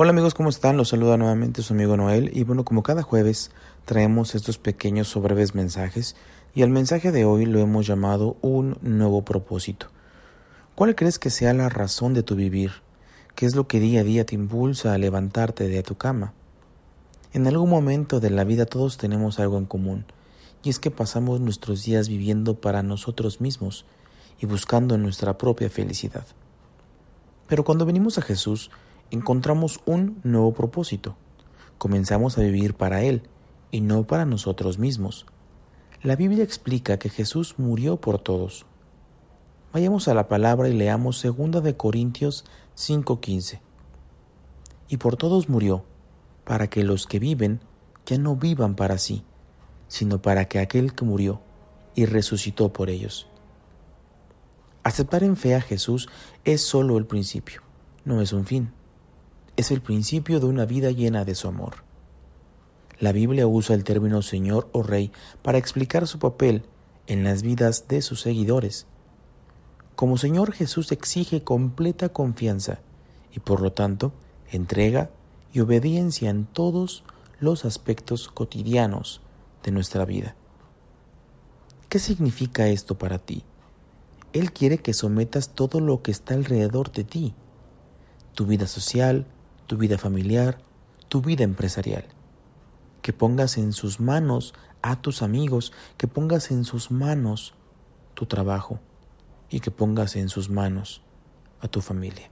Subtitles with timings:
[0.00, 0.76] Hola amigos, ¿cómo están?
[0.76, 3.50] Los saluda nuevamente su amigo Noel y bueno, como cada jueves
[3.84, 6.14] traemos estos pequeños o breves mensajes
[6.54, 9.88] y el mensaje de hoy lo hemos llamado un nuevo propósito.
[10.76, 12.70] ¿Cuál crees que sea la razón de tu vivir?
[13.34, 16.32] ¿Qué es lo que día a día te impulsa a levantarte de tu cama?
[17.32, 20.04] En algún momento de la vida todos tenemos algo en común,
[20.62, 23.84] y es que pasamos nuestros días viviendo para nosotros mismos
[24.40, 26.24] y buscando nuestra propia felicidad.
[27.48, 28.70] Pero cuando venimos a Jesús,
[29.10, 31.16] encontramos un nuevo propósito.
[31.78, 33.22] Comenzamos a vivir para Él
[33.70, 35.26] y no para nosotros mismos.
[36.02, 38.66] La Biblia explica que Jesús murió por todos.
[39.72, 42.44] Vayamos a la palabra y leamos 2 de Corintios
[42.76, 43.60] 5:15.
[44.88, 45.84] Y por todos murió,
[46.44, 47.60] para que los que viven
[48.06, 49.24] ya no vivan para sí,
[49.86, 51.40] sino para que aquel que murió
[51.94, 53.28] y resucitó por ellos.
[54.82, 56.08] Aceptar en fe a Jesús
[56.44, 57.62] es solo el principio,
[58.04, 58.72] no es un fin
[59.58, 61.82] es el principio de una vida llena de su amor.
[63.00, 65.10] La Biblia usa el término Señor o Rey
[65.42, 66.62] para explicar su papel
[67.08, 68.86] en las vidas de sus seguidores.
[69.96, 72.78] Como Señor Jesús exige completa confianza
[73.34, 74.12] y por lo tanto
[74.52, 75.10] entrega
[75.52, 77.02] y obediencia en todos
[77.40, 79.22] los aspectos cotidianos
[79.64, 80.36] de nuestra vida.
[81.88, 83.42] ¿Qué significa esto para ti?
[84.32, 87.34] Él quiere que sometas todo lo que está alrededor de ti,
[88.34, 89.26] tu vida social,
[89.68, 90.58] tu vida familiar,
[91.08, 92.06] tu vida empresarial.
[93.02, 97.54] Que pongas en sus manos a tus amigos, que pongas en sus manos
[98.14, 98.80] tu trabajo
[99.50, 101.02] y que pongas en sus manos
[101.60, 102.30] a tu familia.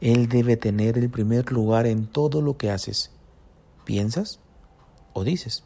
[0.00, 3.12] Él debe tener el primer lugar en todo lo que haces,
[3.84, 4.40] piensas
[5.14, 5.64] o dices.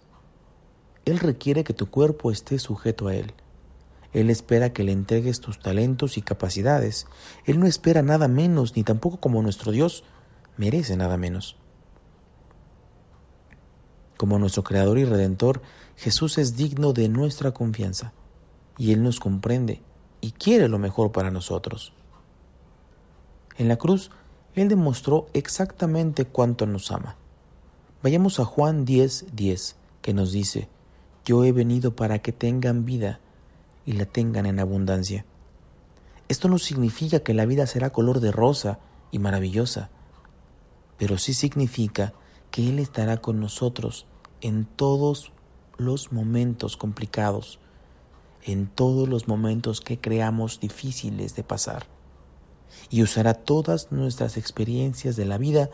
[1.05, 3.33] Él requiere que tu cuerpo esté sujeto a Él.
[4.13, 7.07] Él espera que le entregues tus talentos y capacidades.
[7.45, 10.05] Él no espera nada menos, ni tampoco como nuestro Dios
[10.57, 11.57] merece nada menos.
[14.17, 15.63] Como nuestro Creador y Redentor,
[15.97, 18.13] Jesús es digno de nuestra confianza,
[18.77, 19.83] y Él nos comprende
[20.21, 21.93] y quiere lo mejor para nosotros.
[23.57, 24.11] En la cruz,
[24.55, 27.17] Él demostró exactamente cuánto nos ama.
[28.03, 30.69] Vayamos a Juan 10:10, 10, que nos dice,
[31.25, 33.21] Yo he venido para que tengan vida
[33.85, 35.25] y la tengan en abundancia.
[36.29, 38.79] Esto no significa que la vida será color de rosa
[39.11, 39.91] y maravillosa,
[40.97, 42.13] pero sí significa
[42.51, 44.07] que Él estará con nosotros
[44.41, 45.33] en todos
[45.77, 47.59] los momentos complicados,
[48.43, 51.87] en todos los momentos que creamos difíciles de pasar,
[52.91, 55.71] y usará todas nuestras experiencias de la vida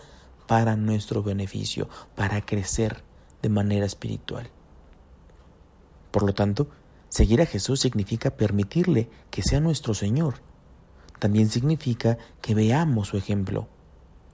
[0.47, 3.03] para nuestro beneficio, para crecer
[3.43, 4.49] de manera espiritual.
[6.11, 6.69] Por lo tanto,
[7.17, 10.35] seguir a Jesús significa permitirle que sea nuestro Señor.
[11.19, 13.69] También significa que veamos su ejemplo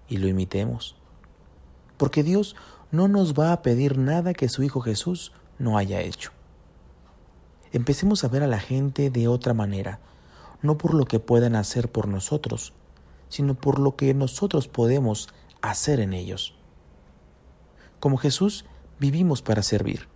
[0.08, 0.96] y lo imitemos.
[1.96, 2.56] Porque Dios
[2.90, 6.32] no nos va a pedir nada que su Hijo Jesús no haya hecho.
[7.70, 10.00] Empecemos a ver a la gente de otra manera,
[10.60, 12.72] no por lo que puedan hacer por nosotros,
[13.28, 15.28] sino por lo que nosotros podemos
[15.60, 16.56] hacer en ellos.
[18.00, 18.64] Como Jesús,
[18.98, 20.08] vivimos para servir.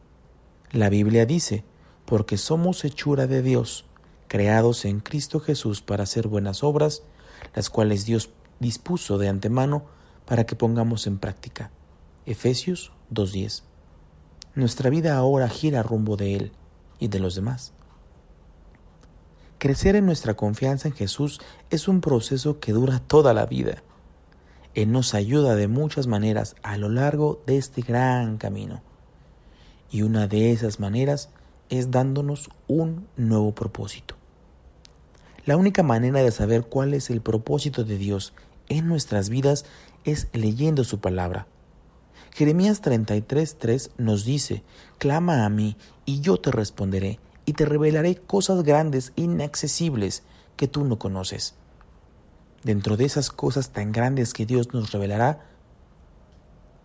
[0.73, 1.63] La Biblia dice,
[2.07, 3.85] porque somos hechura de Dios,
[4.29, 7.03] creados en Cristo Jesús para hacer buenas obras,
[7.55, 8.31] las cuales Dios
[8.61, 9.85] dispuso de antemano
[10.25, 11.71] para que pongamos en práctica.
[12.25, 13.63] Efesios 2.10.
[14.55, 16.53] Nuestra vida ahora gira rumbo de Él
[16.99, 17.73] y de los demás.
[19.59, 21.41] Crecer en nuestra confianza en Jesús
[21.71, 23.83] es un proceso que dura toda la vida.
[24.75, 28.83] Él nos ayuda de muchas maneras a lo largo de este gran camino.
[29.91, 31.46] Y una de esas maneras es
[31.91, 34.15] dándonos un nuevo propósito.
[35.45, 38.33] La única manera de saber cuál es el propósito de Dios
[38.69, 39.65] en nuestras vidas
[40.05, 41.47] es leyendo su palabra.
[42.35, 44.63] Jeremías 33:3 nos dice,
[44.99, 50.23] Clama a mí y yo te responderé y te revelaré cosas grandes, inaccesibles,
[50.57, 51.55] que tú no conoces.
[52.65, 55.47] Dentro de esas cosas tan grandes que Dios nos revelará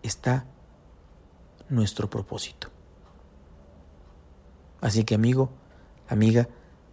[0.02, 0.46] está
[1.68, 2.71] nuestro propósito.
[4.82, 5.48] Así que amigo,
[6.08, 6.48] amiga,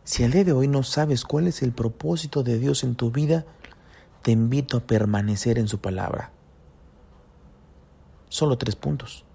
[0.05, 3.11] si al día de hoy no sabes cuál es el propósito de Dios en tu
[3.11, 3.45] vida,
[4.21, 6.31] te invito a permanecer en su palabra.
[8.29, 9.25] Solo tres puntos.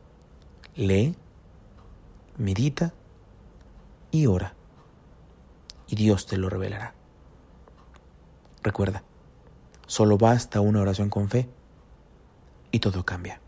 [0.76, 1.16] Lee,
[2.38, 2.94] medita
[4.10, 4.54] y ora.
[5.88, 6.94] Y Dios te lo revelará.
[8.62, 9.02] Recuerda,
[9.86, 11.48] solo basta una oración con fe
[12.70, 13.43] y todo cambia.